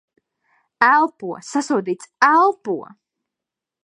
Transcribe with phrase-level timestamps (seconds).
[0.87, 1.29] Elpo.
[1.49, 2.09] Sasodīts.
[2.31, 2.79] Elpo!